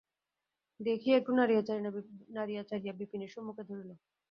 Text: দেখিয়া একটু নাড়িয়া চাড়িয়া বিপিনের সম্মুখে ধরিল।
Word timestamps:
দেখিয়া 0.79 1.15
একটু 1.17 1.31
নাড়িয়া 1.35 2.63
চাড়িয়া 2.69 2.93
বিপিনের 2.99 3.33
সম্মুখে 3.35 3.63
ধরিল। 3.69 3.91